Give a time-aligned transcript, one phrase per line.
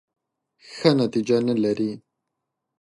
[0.75, 1.91] ښه نتیجه نه لري.